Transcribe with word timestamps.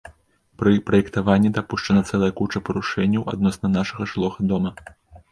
Пры 0.59 0.71
праектаванні 0.85 1.49
дапушчана 1.57 2.01
цэлая 2.09 2.29
куча 2.39 2.61
парушэнняў 2.69 3.27
адносна 3.33 3.67
нашага 3.75 4.07
жылога 4.15 4.39
дома! 4.53 4.73